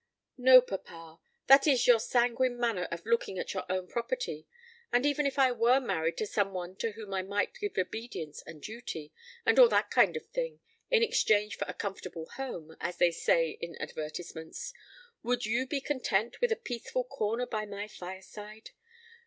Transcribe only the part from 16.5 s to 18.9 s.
a peaceful corner by my fireside?